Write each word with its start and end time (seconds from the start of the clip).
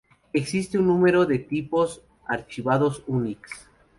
Existe 0.33 0.79
un 0.79 0.87
número 0.87 1.27
de 1.27 1.37
tipos 1.37 1.97
de 2.27 2.35
archivos 2.35 3.03
Unix. 3.05 3.67